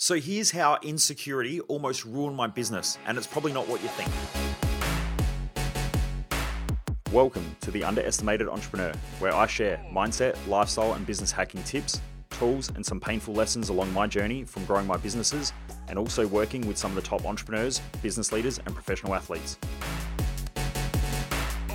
[0.00, 4.08] So here's how insecurity almost ruined my business, and it's probably not what you think.
[7.12, 12.00] Welcome to The Underestimated Entrepreneur, where I share mindset, lifestyle, and business hacking tips,
[12.30, 15.52] tools, and some painful lessons along my journey from growing my businesses
[15.88, 19.58] and also working with some of the top entrepreneurs, business leaders, and professional athletes.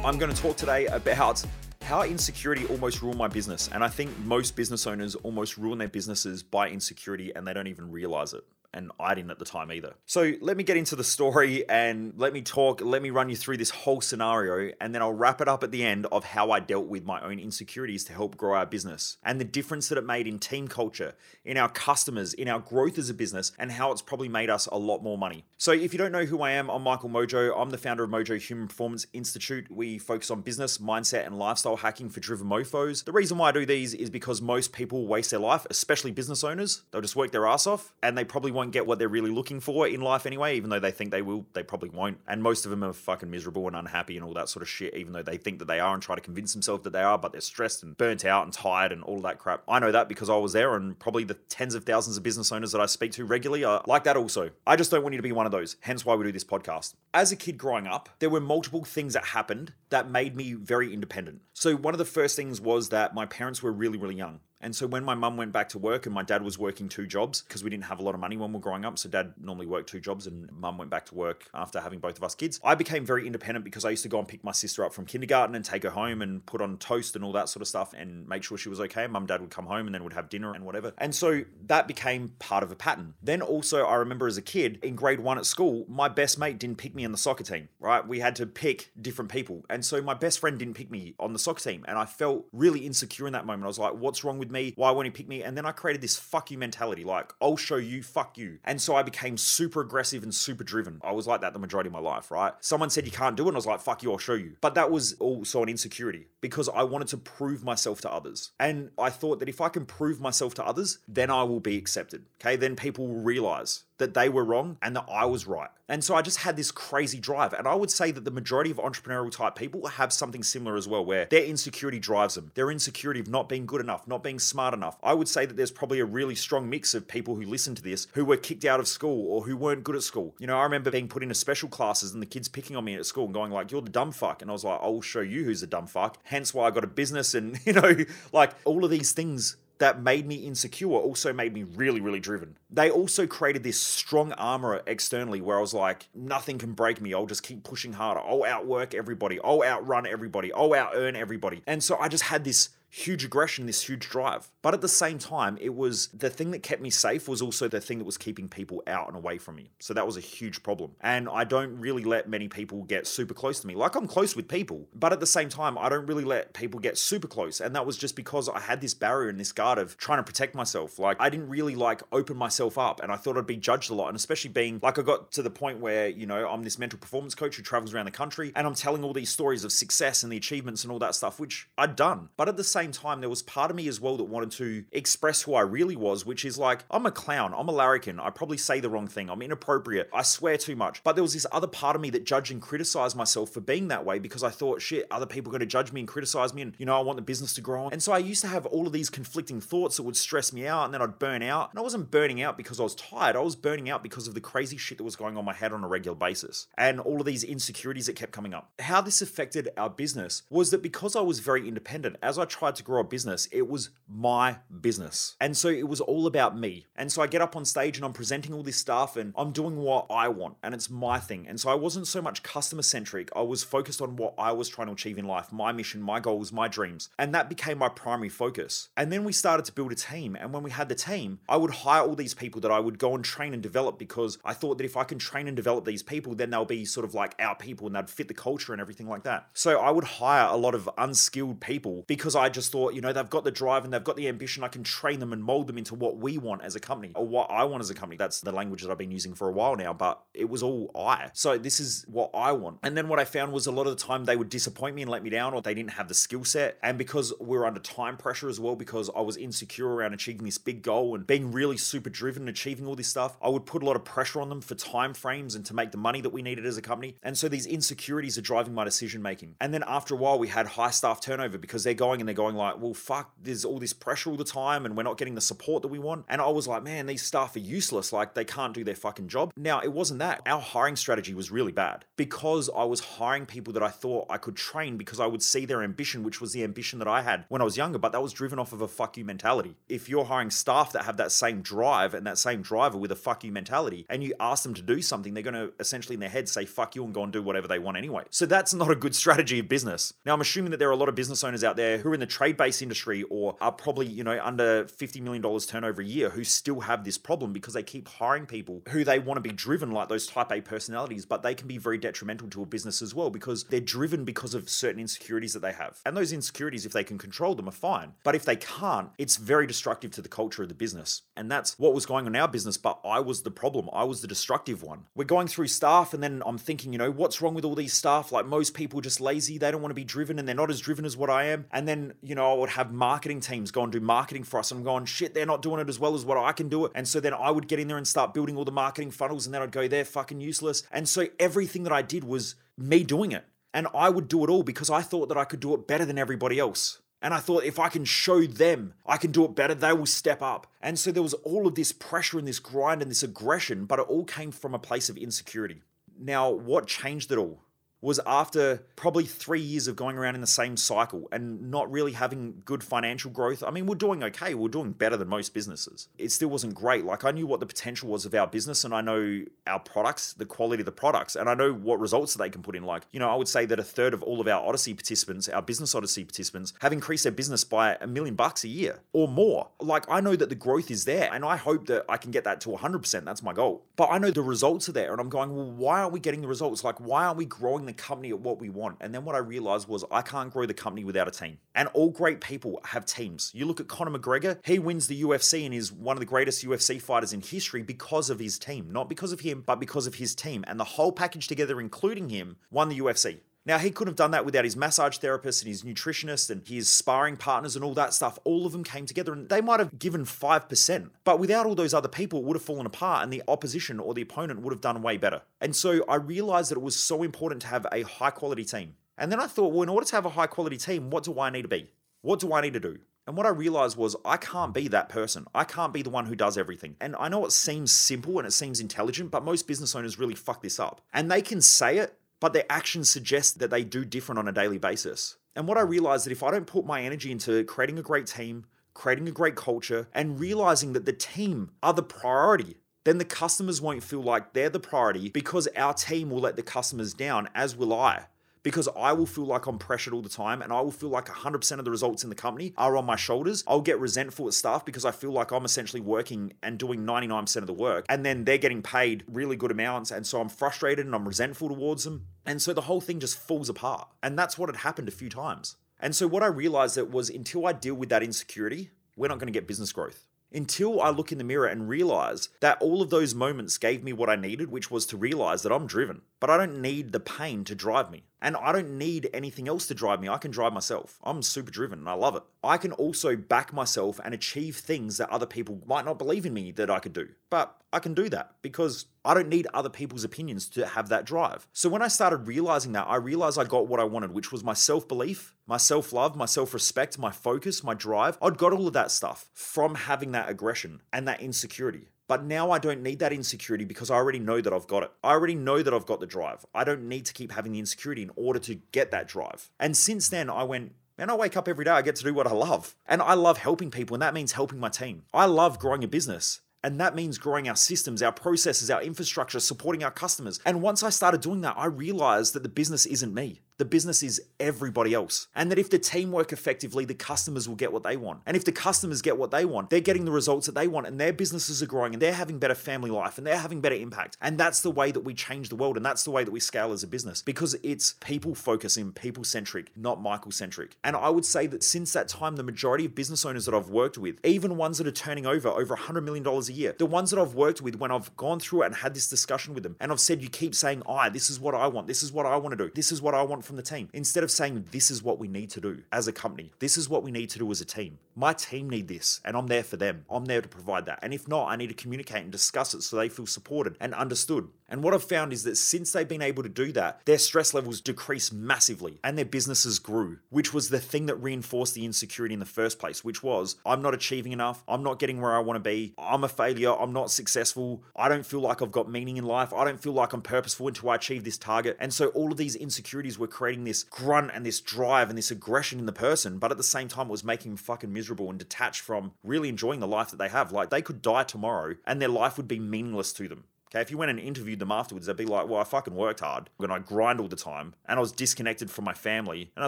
[0.05, 1.43] I'm going to talk today about
[1.83, 3.69] how insecurity almost ruined my business.
[3.73, 7.67] And I think most business owners almost ruin their businesses by insecurity and they don't
[7.67, 8.43] even realize it
[8.73, 9.93] and I didn't at the time either.
[10.05, 13.35] So let me get into the story and let me talk, let me run you
[13.35, 16.51] through this whole scenario, and then I'll wrap it up at the end of how
[16.51, 19.97] I dealt with my own insecurities to help grow our business and the difference that
[19.97, 21.15] it made in team culture,
[21.45, 24.67] in our customers, in our growth as a business, and how it's probably made us
[24.67, 25.45] a lot more money.
[25.57, 27.53] So if you don't know who I am, I'm Michael Mojo.
[27.55, 29.69] I'm the founder of Mojo Human Performance Institute.
[29.69, 33.05] We focus on business, mindset, and lifestyle hacking for driven mofos.
[33.05, 36.43] The reason why I do these is because most people waste their life, especially business
[36.43, 36.83] owners.
[36.91, 39.29] They'll just work their ass off and they probably won't won't get what they're really
[39.29, 42.17] looking for in life anyway, even though they think they will, they probably won't.
[42.27, 44.95] And most of them are fucking miserable and unhappy and all that sort of shit,
[44.95, 47.17] even though they think that they are and try to convince themselves that they are,
[47.17, 49.63] but they're stressed and burnt out and tired and all that crap.
[49.67, 52.53] I know that because I was there, and probably the tens of thousands of business
[52.53, 54.51] owners that I speak to regularly are like that also.
[54.65, 56.45] I just don't want you to be one of those, hence why we do this
[56.45, 56.93] podcast.
[57.13, 60.93] As a kid growing up, there were multiple things that happened that made me very
[60.93, 61.41] independent.
[61.51, 64.39] So, one of the first things was that my parents were really, really young.
[64.63, 67.05] And so when my mum went back to work and my dad was working two
[67.05, 69.09] jobs because we didn't have a lot of money when we were growing up, so
[69.09, 72.23] dad normally worked two jobs and mum went back to work after having both of
[72.23, 72.61] us kids.
[72.63, 75.05] I became very independent because I used to go and pick my sister up from
[75.05, 77.93] kindergarten and take her home and put on toast and all that sort of stuff
[77.93, 79.05] and make sure she was okay.
[79.05, 80.93] Mum dad would come home and then would have dinner and whatever.
[80.97, 83.15] And so that became part of a pattern.
[83.21, 86.57] Then also I remember as a kid in grade 1 at school, my best mate
[86.57, 88.07] didn't pick me in the soccer team, right?
[88.07, 89.65] We had to pick different people.
[89.69, 92.45] And so my best friend didn't pick me on the soccer team and I felt
[92.53, 93.65] really insecure in that moment.
[93.65, 94.73] I was like, what's wrong with me?
[94.77, 95.43] Why won't he pick me?
[95.43, 98.59] And then I created this fuck you mentality like, I'll show you, fuck you.
[98.63, 101.01] And so I became super aggressive and super driven.
[101.03, 102.53] I was like that the majority of my life, right?
[102.61, 103.49] Someone said you can't do it.
[103.49, 104.55] And I was like, fuck you, I'll show you.
[104.61, 108.51] But that was also an insecurity because I wanted to prove myself to others.
[108.59, 111.77] And I thought that if I can prove myself to others, then I will be
[111.77, 112.25] accepted.
[112.39, 112.55] Okay.
[112.55, 115.69] Then people will realize that they were wrong and that I was right.
[115.89, 117.53] And so I just had this crazy drive.
[117.53, 120.87] And I would say that the majority of entrepreneurial type people have something similar as
[120.87, 122.51] well, where their insecurity drives them.
[122.55, 124.97] Their insecurity of not being good enough, not being smart enough.
[125.03, 127.83] I would say that there's probably a really strong mix of people who listen to
[127.83, 130.33] this who were kicked out of school or who weren't good at school.
[130.39, 132.95] You know, I remember being put into special classes and the kids picking on me
[132.95, 134.41] at school and going like, you're the dumb fuck.
[134.41, 136.17] And I was like, I'll show you who's the dumb fuck.
[136.23, 137.95] Hence why I got a business and, you know,
[138.31, 142.57] like all of these things that made me insecure also made me really, really driven.
[142.71, 147.13] They also created this strong armor externally where I was like, nothing can break me.
[147.13, 148.21] I'll just keep pushing harder.
[148.21, 149.41] I'll outwork everybody.
[149.43, 150.53] I'll outrun everybody.
[150.53, 151.63] I'll out earn everybody.
[151.67, 154.51] And so I just had this huge aggression, this huge drive.
[154.61, 157.67] But at the same time, it was the thing that kept me safe was also
[157.67, 159.71] the thing that was keeping people out and away from me.
[159.79, 160.91] So that was a huge problem.
[161.01, 163.73] And I don't really let many people get super close to me.
[163.73, 166.79] Like I'm close with people, but at the same time, I don't really let people
[166.79, 167.59] get super close.
[167.59, 170.23] And that was just because I had this barrier and this guard of trying to
[170.23, 170.99] protect myself.
[170.99, 173.95] Like I didn't really like open myself up and I thought I'd be judged a
[173.95, 174.09] lot.
[174.09, 176.99] And especially being like I got to the point where, you know, I'm this mental
[176.99, 180.21] performance coach who travels around the country and I'm telling all these stories of success
[180.21, 182.29] and the achievements and all that stuff, which I'd done.
[182.37, 184.51] But at the same same time, there was part of me as well that wanted
[184.51, 188.19] to express who I really was, which is like, I'm a clown, I'm a larrikin,
[188.19, 191.01] I probably say the wrong thing, I'm inappropriate, I swear too much.
[191.03, 193.87] But there was this other part of me that judged and criticized myself for being
[193.87, 196.53] that way because I thought, shit, other people are going to judge me and criticize
[196.53, 197.87] me, and you know, I want the business to grow.
[197.87, 200.67] And so I used to have all of these conflicting thoughts that would stress me
[200.67, 201.69] out, and then I'd burn out.
[201.69, 204.33] And I wasn't burning out because I was tired, I was burning out because of
[204.33, 207.19] the crazy shit that was going on my head on a regular basis and all
[207.19, 208.71] of these insecurities that kept coming up.
[208.79, 212.72] How this affected our business was that because I was very independent, as I tried
[212.75, 215.35] to grow a business, it was my business.
[215.39, 216.85] And so it was all about me.
[216.95, 219.51] And so I get up on stage and I'm presenting all this stuff and I'm
[219.51, 221.47] doing what I want and it's my thing.
[221.47, 224.69] And so I wasn't so much customer centric, I was focused on what I was
[224.69, 227.09] trying to achieve in life, my mission, my goals, my dreams.
[227.17, 228.89] And that became my primary focus.
[228.95, 230.35] And then we started to build a team.
[230.35, 232.99] And when we had the team, I would hire all these people that I would
[232.99, 235.85] go and train and develop because I thought that if I can train and develop
[235.85, 238.73] these people, then they'll be sort of like our people and they'd fit the culture
[238.73, 239.47] and everything like that.
[239.53, 243.13] So I would hire a lot of unskilled people because I just thought, you know,
[243.13, 244.63] they've got the drive and they've got the ambition.
[244.63, 247.25] I can train them and mold them into what we want as a company or
[247.25, 248.17] what I want as a company.
[248.17, 250.91] That's the language that I've been using for a while now, but it was all
[250.95, 251.29] I.
[251.33, 252.79] So this is what I want.
[252.83, 255.01] And then what I found was a lot of the time they would disappoint me
[255.01, 256.77] and let me down or they didn't have the skill set.
[256.83, 260.45] And because we were under time pressure as well, because I was insecure around achieving
[260.45, 263.83] this big goal and being really super driven achieving all this stuff, I would put
[263.83, 266.31] a lot of pressure on them for time frames and to make the money that
[266.31, 267.17] we needed as a company.
[267.23, 269.55] And so these insecurities are driving my decision making.
[269.59, 272.33] And then after a while, we had high staff turnover because they're going and they're
[272.33, 275.17] going going like, well, fuck, there's all this pressure all the time and we're not
[275.17, 276.25] getting the support that we want.
[276.27, 278.11] And I was like, man, these staff are useless.
[278.11, 279.51] Like they can't do their fucking job.
[279.55, 280.41] Now, it wasn't that.
[280.45, 284.37] Our hiring strategy was really bad because I was hiring people that I thought I
[284.37, 287.45] could train because I would see their ambition, which was the ambition that I had
[287.47, 289.75] when I was younger, but that was driven off of a fuck you mentality.
[289.87, 293.15] If you're hiring staff that have that same drive and that same driver with a
[293.15, 296.19] fuck you mentality and you ask them to do something, they're going to essentially in
[296.19, 298.23] their head say fuck you and go and do whatever they want anyway.
[298.29, 300.13] So that's not a good strategy of business.
[300.25, 302.13] Now, I'm assuming that there are a lot of business owners out there who are
[302.13, 306.05] in the trade based industry or are probably, you know, under $50 million turnover a
[306.05, 309.41] year who still have this problem because they keep hiring people who they want to
[309.41, 312.65] be driven like those type A personalities, but they can be very detrimental to a
[312.65, 316.01] business as well because they're driven because of certain insecurities that they have.
[316.05, 318.13] And those insecurities, if they can control them, are fine.
[318.23, 321.21] But if they can't, it's very destructive to the culture of the business.
[321.37, 323.89] And that's what was going on in our business, but I was the problem.
[323.93, 325.05] I was the destructive one.
[325.15, 327.93] We're going through staff, and then I'm thinking, you know, what's wrong with all these
[327.93, 328.31] staff?
[328.31, 330.79] Like most people just lazy, they don't want to be driven, and they're not as
[330.79, 331.65] driven as what I am.
[331.71, 334.71] And then, you know, I would have marketing teams go and do marketing for us,
[334.71, 336.85] and I'm going, shit, they're not doing it as well as what I can do
[336.85, 336.93] it.
[336.95, 339.45] And so then I would get in there and start building all the marketing funnels,
[339.45, 340.83] and then I'd go, they're fucking useless.
[340.91, 343.45] And so everything that I did was me doing it.
[343.73, 346.05] And I would do it all because I thought that I could do it better
[346.05, 346.99] than everybody else.
[347.21, 350.05] And I thought if I can show them I can do it better, they will
[350.05, 350.67] step up.
[350.81, 353.99] And so there was all of this pressure and this grind and this aggression, but
[353.99, 355.81] it all came from a place of insecurity.
[356.19, 357.62] Now, what changed it all?
[358.03, 362.11] Was after probably three years of going around in the same cycle and not really
[362.11, 363.63] having good financial growth.
[363.63, 364.53] I mean, we're doing okay.
[364.53, 366.09] We're doing better than most businesses.
[366.17, 367.05] It still wasn't great.
[367.05, 370.33] Like, I knew what the potential was of our business and I know our products,
[370.33, 372.83] the quality of the products, and I know what results they can put in.
[372.83, 375.47] Like, you know, I would say that a third of all of our Odyssey participants,
[375.47, 379.29] our business Odyssey participants, have increased their business by a million bucks a year or
[379.29, 379.69] more.
[379.79, 382.43] Like, I know that the growth is there and I hope that I can get
[382.43, 383.23] that to 100%.
[383.23, 383.85] That's my goal.
[383.95, 386.41] But I know the results are there and I'm going, well, why aren't we getting
[386.41, 386.83] the results?
[386.83, 388.97] Like, why aren't we growing the the company at what we want.
[389.01, 391.59] And then what I realized was I can't grow the company without a team.
[391.75, 393.51] And all great people have teams.
[393.53, 396.65] You look at Conor McGregor, he wins the UFC and is one of the greatest
[396.65, 398.91] UFC fighters in history because of his team.
[398.91, 400.63] Not because of him, but because of his team.
[400.67, 403.39] And the whole package together, including him, won the UFC.
[403.65, 406.89] Now, he couldn't have done that without his massage therapist and his nutritionist and his
[406.89, 408.37] sparring partners and all that stuff.
[408.43, 411.09] All of them came together and they might have given 5%.
[411.23, 414.13] But without all those other people, it would have fallen apart and the opposition or
[414.13, 415.43] the opponent would have done way better.
[415.61, 418.95] And so I realized that it was so important to have a high quality team.
[419.17, 421.39] And then I thought, well, in order to have a high quality team, what do
[421.39, 421.91] I need to be?
[422.21, 422.99] What do I need to do?
[423.25, 425.45] And what I realized was I can't be that person.
[425.55, 426.97] I can't be the one who does everything.
[426.99, 430.35] And I know it seems simple and it seems intelligent, but most business owners really
[430.35, 430.99] fuck this up.
[431.13, 434.51] And they can say it, but their actions suggest that they do different on a
[434.51, 435.37] daily basis.
[435.55, 438.27] And what I realized that if I don't put my energy into creating a great
[438.27, 443.23] team, creating a great culture, and realizing that the team are the priority, then the
[443.23, 447.47] customers won't feel like they're the priority because our team will let the customers down,
[447.55, 448.25] as will I
[448.63, 451.27] because I will feel like I'm pressured all the time and I will feel like
[451.27, 453.63] 100% of the results in the company are on my shoulders.
[453.67, 457.57] I'll get resentful at staff because I feel like I'm essentially working and doing 99%
[457.57, 461.05] of the work and then they're getting paid really good amounts and so I'm frustrated
[461.05, 462.27] and I'm resentful towards them.
[462.45, 464.07] And so the whole thing just falls apart.
[464.21, 465.77] And that's what had happened a few times.
[465.99, 469.39] And so what I realized that was until I deal with that insecurity, we're not
[469.39, 473.01] going to get business growth until I look in the mirror and realize that all
[473.01, 476.21] of those moments gave me what I needed, which was to realize that I'm driven.
[476.39, 478.23] But I don't need the pain to drive me.
[478.43, 480.27] And I don't need anything else to drive me.
[480.27, 481.17] I can drive myself.
[481.23, 482.43] I'm super driven and I love it.
[482.61, 486.53] I can also back myself and achieve things that other people might not believe in
[486.53, 487.29] me that I could do.
[487.49, 491.25] But I can do that because I don't need other people's opinions to have that
[491.25, 491.67] drive.
[491.71, 494.63] So when I started realizing that, I realized I got what I wanted, which was
[494.63, 498.37] my self belief, my self love, my self respect, my focus, my drive.
[498.41, 502.09] I'd got all of that stuff from having that aggression and that insecurity.
[502.33, 505.11] But now I don't need that insecurity because I already know that I've got it.
[505.23, 506.65] I already know that I've got the drive.
[506.73, 509.69] I don't need to keep having the insecurity in order to get that drive.
[509.79, 512.33] And since then, I went, Man, I wake up every day, I get to do
[512.33, 512.95] what I love.
[513.05, 515.25] And I love helping people, and that means helping my team.
[515.31, 516.61] I love growing a business.
[516.83, 520.59] And that means growing our systems, our processes, our infrastructure, supporting our customers.
[520.65, 523.61] And once I started doing that, I realized that the business isn't me.
[523.77, 525.47] The business is everybody else.
[525.55, 528.41] And that if the team work effectively, the customers will get what they want.
[528.45, 531.07] And if the customers get what they want, they're getting the results that they want
[531.07, 533.95] and their businesses are growing and they're having better family life and they're having better
[533.95, 534.37] impact.
[534.41, 535.97] And that's the way that we change the world.
[535.97, 539.43] And that's the way that we scale as a business because it's people focusing, people
[539.43, 540.95] centric, not Michael centric.
[541.03, 543.89] And I would say that since that time, the majority of business owners that I've
[543.89, 547.31] worked with, even ones that are turning over over $100 million a year, the ones
[547.31, 549.95] that I've worked with when I've gone through it and had this discussion with them
[549.99, 552.45] and I've said, you keep saying, I, this is what I want, this is what
[552.45, 554.09] I want to do, this is what I want from the team.
[554.13, 557.09] Instead of saying, this is what we need to do as a company, this is
[557.09, 559.83] what we need to do as a team, My team need this, and I'm there
[559.83, 560.25] for them.
[560.29, 561.19] I'm there to provide that.
[561.21, 564.13] And if not, I need to communicate and discuss it so they feel supported and
[564.13, 564.69] understood.
[564.89, 567.73] And what I've found is that since they've been able to do that, their stress
[567.73, 572.53] levels decreased massively and their businesses grew, which was the thing that reinforced the insecurity
[572.53, 575.59] in the first place, which was I'm not achieving enough, I'm not getting where I
[575.59, 579.09] want to be, I'm a failure, I'm not successful, I don't feel like I've got
[579.09, 581.97] meaning in life, I don't feel like I'm purposeful until I achieve this target.
[581.99, 585.49] And so all of these insecurities were creating this grunt and this drive and this
[585.49, 588.22] aggression in the person, but at the same time, it was making them fucking miserable
[588.49, 590.71] and detached from really enjoying the life that they have.
[590.71, 593.65] Like they could die tomorrow and their life would be meaningless to them.
[593.93, 596.39] Okay, if you went and interviewed them afterwards, they'd be like, well, I fucking worked
[596.39, 599.85] hard and I grind all the time and I was disconnected from my family and
[599.85, 599.87] I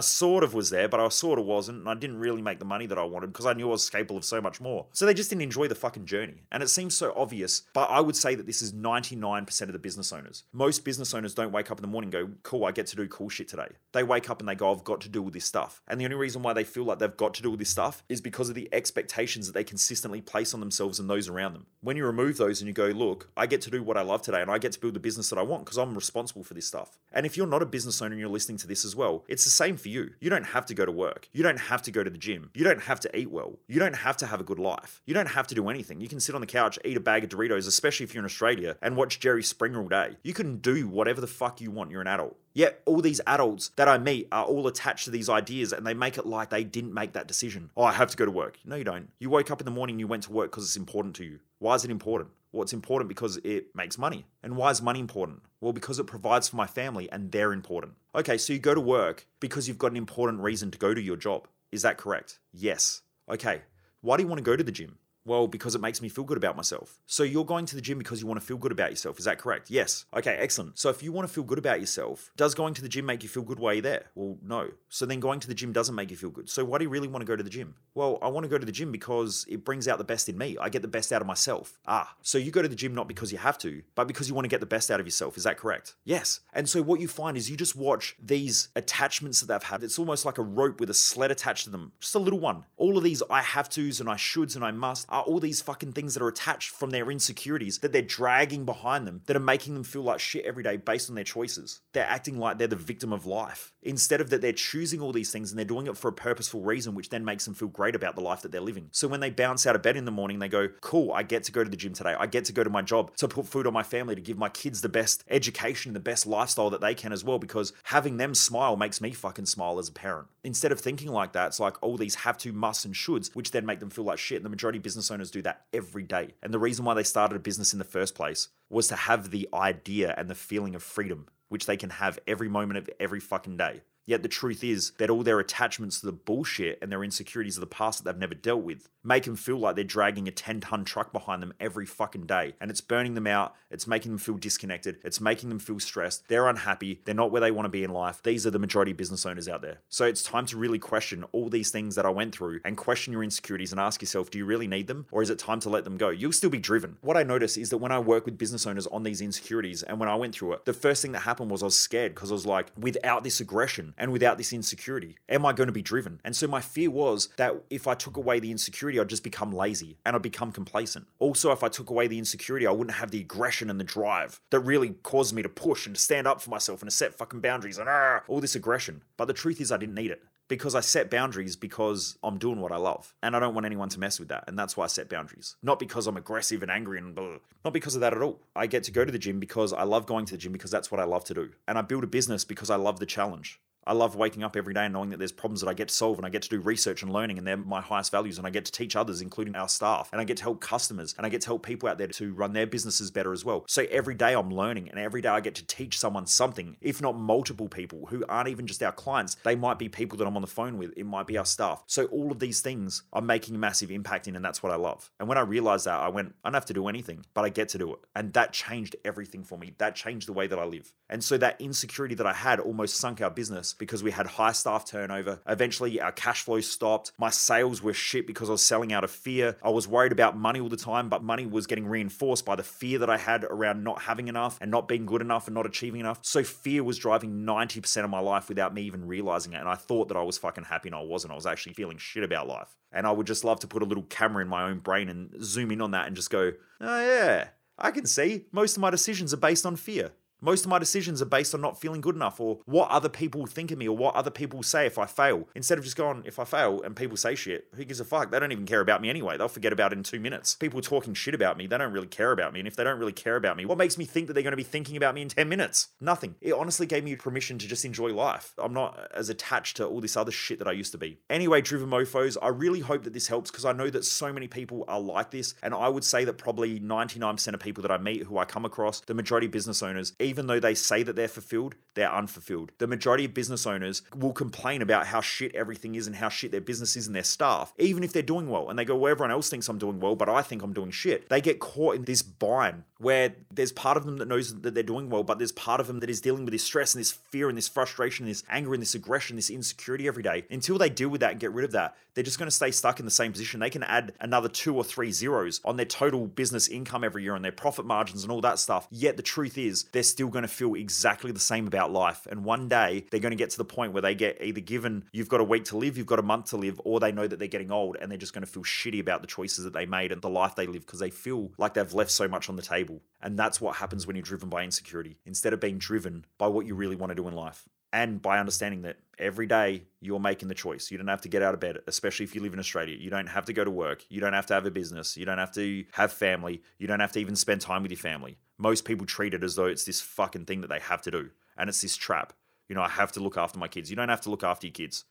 [0.00, 2.64] sort of was there, but I sort of wasn't and I didn't really make the
[2.64, 4.86] money that I wanted because I knew I was capable of so much more.
[4.92, 6.44] So they just didn't enjoy the fucking journey.
[6.52, 9.78] And it seems so obvious, but I would say that this is 99% of the
[9.80, 10.44] business owners.
[10.52, 13.08] Most business owners don't wake up in the morning go, cool, I get to do
[13.08, 13.70] cool shit today.
[13.90, 15.82] They wake up and they go, I've got to do all this stuff.
[15.88, 18.04] And the only reason why they feel like they've got to do all this stuff
[18.08, 21.66] is because of the expectations that they consistently place on themselves and those around them.
[21.80, 24.22] When you remove those and you go, look, I get to do what I love
[24.22, 26.54] today and I get to build the business that I want because I'm responsible for
[26.54, 26.98] this stuff.
[27.12, 29.44] And if you're not a business owner and you're listening to this as well, it's
[29.44, 30.10] the same for you.
[30.20, 31.28] You don't have to go to work.
[31.32, 32.50] You don't have to go to the gym.
[32.54, 33.58] You don't have to eat well.
[33.68, 35.02] You don't have to have a good life.
[35.06, 36.00] You don't have to do anything.
[36.00, 38.26] You can sit on the couch, eat a bag of Doritos, especially if you're in
[38.26, 40.16] Australia, and watch Jerry Springer all day.
[40.22, 41.90] You can do whatever the fuck you want.
[41.90, 42.36] You're an adult.
[42.56, 45.92] Yet all these adults that I meet are all attached to these ideas and they
[45.92, 47.70] make it like they didn't make that decision.
[47.76, 48.58] Oh, I have to go to work.
[48.64, 49.10] No, you don't.
[49.18, 51.40] You woke up in the morning, you went to work because it's important to you.
[51.58, 52.30] Why is it important?
[52.56, 54.24] Well, important because it makes money.
[54.42, 55.42] And why is money important?
[55.60, 57.92] Well, because it provides for my family and they're important.
[58.14, 61.00] Okay, so you go to work because you've got an important reason to go to
[61.00, 61.48] your job.
[61.70, 62.38] Is that correct?
[62.54, 63.02] Yes.
[63.28, 63.60] Okay,
[64.00, 64.96] why do you want to go to the gym?
[65.26, 67.00] Well, because it makes me feel good about myself.
[67.06, 69.18] So you're going to the gym because you want to feel good about yourself.
[69.18, 69.70] Is that correct?
[69.70, 70.06] Yes.
[70.14, 70.78] Okay, excellent.
[70.78, 73.24] So if you want to feel good about yourself, does going to the gym make
[73.24, 74.06] you feel good while you're there?
[74.14, 74.70] Well, no.
[74.88, 76.48] So then going to the gym doesn't make you feel good.
[76.48, 77.74] So why do you really want to go to the gym?
[77.94, 80.38] Well, I want to go to the gym because it brings out the best in
[80.38, 80.56] me.
[80.60, 81.76] I get the best out of myself.
[81.88, 84.34] Ah, so you go to the gym not because you have to, but because you
[84.34, 85.36] want to get the best out of yourself.
[85.36, 85.96] Is that correct?
[86.04, 86.40] Yes.
[86.52, 89.82] And so what you find is you just watch these attachments that they've had.
[89.82, 92.64] It's almost like a rope with a sled attached to them, just a little one.
[92.76, 95.62] All of these I have tos and I shoulds and I must are all these
[95.62, 99.40] fucking things that are attached from their insecurities that they're dragging behind them that are
[99.40, 101.80] making them feel like shit every day based on their choices.
[101.92, 105.30] They're acting like they're the victim of life instead of that they're choosing all these
[105.30, 107.94] things and they're doing it for a purposeful reason, which then makes them feel great
[107.94, 108.88] about the life that they're living.
[108.92, 111.44] So when they bounce out of bed in the morning, they go, Cool, I get
[111.44, 112.14] to go to the gym today.
[112.18, 114.36] I get to go to my job to put food on my family, to give
[114.36, 118.18] my kids the best education, the best lifestyle that they can as well, because having
[118.18, 120.26] them smile makes me fucking smile as a parent.
[120.46, 123.50] Instead of thinking like that, it's like all these have to, musts, and shoulds, which
[123.50, 124.36] then make them feel like shit.
[124.36, 126.34] And the majority of business owners do that every day.
[126.40, 129.32] And the reason why they started a business in the first place was to have
[129.32, 133.18] the idea and the feeling of freedom, which they can have every moment of every
[133.18, 133.80] fucking day.
[134.06, 137.60] Yet the truth is that all their attachments to the bullshit and their insecurities of
[137.60, 140.60] the past that they've never dealt with make them feel like they're dragging a 10
[140.60, 142.54] ton truck behind them every fucking day.
[142.60, 143.54] And it's burning them out.
[143.70, 144.98] It's making them feel disconnected.
[145.04, 146.28] It's making them feel stressed.
[146.28, 147.02] They're unhappy.
[147.04, 148.20] They're not where they want to be in life.
[148.22, 149.78] These are the majority of business owners out there.
[149.88, 153.12] So it's time to really question all these things that I went through and question
[153.12, 155.06] your insecurities and ask yourself, do you really need them?
[155.10, 156.10] Or is it time to let them go?
[156.10, 156.96] You'll still be driven.
[157.00, 159.98] What I notice is that when I work with business owners on these insecurities and
[159.98, 162.30] when I went through it, the first thing that happened was I was scared because
[162.30, 165.82] I was like, without this aggression and without this insecurity, am I going to be
[165.82, 166.20] driven?
[166.24, 169.52] And so my fear was that if I took away the insecurity, I'd just become
[169.52, 171.06] lazy and I'd become complacent.
[171.18, 174.40] Also, if I took away the insecurity, I wouldn't have the aggression and the drive
[174.50, 177.14] that really caused me to push and to stand up for myself and to set
[177.14, 179.02] fucking boundaries and ah, all this aggression.
[179.16, 182.60] But the truth is, I didn't need it because I set boundaries because I'm doing
[182.60, 184.44] what I love and I don't want anyone to mess with that.
[184.46, 185.56] And that's why I set boundaries.
[185.62, 188.40] Not because I'm aggressive and angry and blah, not because of that at all.
[188.54, 190.70] I get to go to the gym because I love going to the gym because
[190.70, 191.50] that's what I love to do.
[191.66, 193.60] And I build a business because I love the challenge.
[193.86, 195.94] I love waking up every day and knowing that there's problems that I get to
[195.94, 198.46] solve and I get to do research and learning and they're my highest values and
[198.46, 201.24] I get to teach others, including our staff, and I get to help customers and
[201.24, 203.64] I get to help people out there to run their businesses better as well.
[203.68, 207.00] So every day I'm learning and every day I get to teach someone something, if
[207.00, 209.36] not multiple people who aren't even just our clients.
[209.44, 211.84] They might be people that I'm on the phone with, it might be our staff.
[211.86, 214.76] So all of these things I'm making a massive impact in and that's what I
[214.76, 215.12] love.
[215.20, 217.50] And when I realized that, I went, I don't have to do anything, but I
[217.50, 218.00] get to do it.
[218.16, 219.74] And that changed everything for me.
[219.78, 220.92] That changed the way that I live.
[221.08, 224.52] And so that insecurity that I had almost sunk our business because we had high
[224.52, 225.40] staff turnover.
[225.46, 227.12] Eventually, our cash flow stopped.
[227.18, 229.56] My sales were shit because I was selling out of fear.
[229.62, 232.62] I was worried about money all the time, but money was getting reinforced by the
[232.62, 235.66] fear that I had around not having enough and not being good enough and not
[235.66, 236.20] achieving enough.
[236.22, 239.60] So fear was driving 90% of my life without me even realizing it.
[239.60, 241.32] And I thought that I was fucking happy and I wasn't.
[241.32, 242.76] I was actually feeling shit about life.
[242.92, 245.34] And I would just love to put a little camera in my own brain and
[245.42, 248.90] zoom in on that and just go, oh, yeah, I can see most of my
[248.90, 250.12] decisions are based on fear.
[250.46, 253.46] Most of my decisions are based on not feeling good enough or what other people
[253.46, 255.48] think of me or what other people say if I fail.
[255.56, 258.30] Instead of just going, if I fail and people say shit, who gives a fuck?
[258.30, 259.36] They don't even care about me anyway.
[259.36, 260.54] They'll forget about it in two minutes.
[260.54, 262.60] People talking shit about me, they don't really care about me.
[262.60, 264.52] And if they don't really care about me, what makes me think that they're going
[264.52, 265.88] to be thinking about me in 10 minutes?
[266.00, 266.36] Nothing.
[266.40, 268.54] It honestly gave me permission to just enjoy life.
[268.56, 271.18] I'm not as attached to all this other shit that I used to be.
[271.28, 274.46] Anyway, driven mofos, I really hope that this helps because I know that so many
[274.46, 275.54] people are like this.
[275.60, 278.64] And I would say that probably 99% of people that I meet who I come
[278.64, 282.72] across, the majority business owners, even though they say that they're fulfilled, they're unfulfilled.
[282.76, 286.50] The majority of business owners will complain about how shit everything is and how shit
[286.50, 288.68] their business is and their staff, even if they're doing well.
[288.68, 290.90] And they go, well, everyone else thinks I'm doing well, but I think I'm doing
[290.90, 291.30] shit.
[291.30, 294.82] They get caught in this bind where there's part of them that knows that they're
[294.82, 297.12] doing well, but there's part of them that is dealing with this stress and this
[297.12, 300.44] fear and this frustration, and this anger and this aggression, this insecurity every day.
[300.50, 302.70] Until they deal with that and get rid of that, they're just going to stay
[302.70, 303.60] stuck in the same position.
[303.60, 307.34] They can add another two or three zeros on their total business income every year
[307.34, 308.88] and their profit margins and all that stuff.
[308.90, 312.26] Yet the truth is, they're still going to feel exactly the same about life.
[312.30, 315.04] And one day they're going to get to the point where they get either given,
[315.12, 317.26] you've got a week to live, you've got a month to live, or they know
[317.26, 319.74] that they're getting old and they're just going to feel shitty about the choices that
[319.74, 322.48] they made and the life they live because they feel like they've left so much
[322.48, 323.02] on the table.
[323.20, 326.64] And that's what happens when you're driven by insecurity instead of being driven by what
[326.64, 330.48] you really want to do in life and by understanding that every day you're making
[330.48, 330.90] the choice.
[330.90, 332.96] You don't have to get out of bed, especially if you live in Australia.
[332.98, 334.04] You don't have to go to work.
[334.08, 335.16] You don't have to have a business.
[335.16, 336.62] You don't have to have family.
[336.78, 338.38] You don't have to even spend time with your family.
[338.58, 341.30] Most people treat it as though it's this fucking thing that they have to do.
[341.56, 342.32] And it's this trap.
[342.68, 343.90] You know, I have to look after my kids.
[343.90, 345.04] You don't have to look after your kids.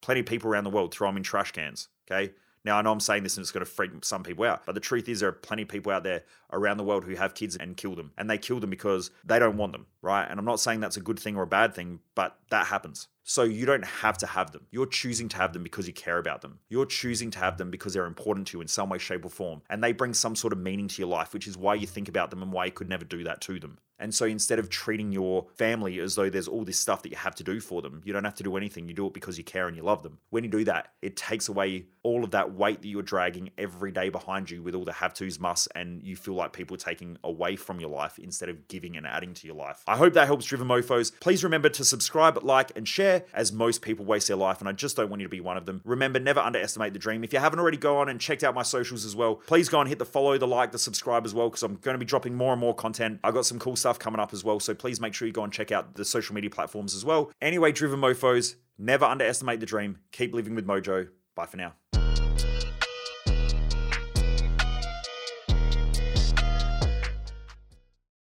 [0.00, 2.32] Plenty of people around the world throw them in trash cans, okay?
[2.64, 4.74] Now, I know I'm saying this and it's going to freak some people out, but
[4.74, 7.34] the truth is, there are plenty of people out there around the world who have
[7.34, 8.12] kids and kill them.
[8.18, 10.26] And they kill them because they don't want them, right?
[10.28, 13.08] And I'm not saying that's a good thing or a bad thing, but that happens.
[13.28, 14.66] So you don't have to have them.
[14.70, 16.60] You're choosing to have them because you care about them.
[16.68, 19.30] You're choosing to have them because they're important to you in some way, shape, or
[19.30, 19.62] form.
[19.68, 22.08] And they bring some sort of meaning to your life, which is why you think
[22.08, 23.78] about them and why you could never do that to them.
[23.98, 27.16] And so instead of treating your family as though there's all this stuff that you
[27.16, 28.88] have to do for them, you don't have to do anything.
[28.88, 30.18] You do it because you care and you love them.
[30.30, 33.90] When you do that, it takes away all of that weight that you're dragging every
[33.90, 36.78] day behind you with all the have tos, musts, and you feel like people are
[36.78, 39.82] taking away from your life instead of giving and adding to your life.
[39.86, 41.10] I hope that helps Driven Mofos.
[41.20, 44.72] Please remember to subscribe, like, and share as most people waste their life, and I
[44.72, 45.80] just don't want you to be one of them.
[45.84, 47.24] Remember, never underestimate the dream.
[47.24, 49.88] If you haven't already gone and checked out my socials as well, please go and
[49.88, 52.34] hit the follow, the like, the subscribe as well, because I'm going to be dropping
[52.34, 53.20] more and more content.
[53.24, 55.44] I got some cool stuff coming up as well, so please make sure you go
[55.44, 57.30] and check out the social media platforms as well.
[57.40, 59.98] Anyway, Driven Mofos, never underestimate the dream.
[60.12, 61.08] Keep living with Mojo.
[61.34, 61.74] Bye for now.